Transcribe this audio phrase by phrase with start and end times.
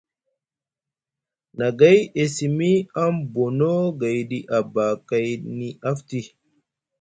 [1.57, 6.19] Nagay e simi aŋ bonu gayɗi abakayni afti.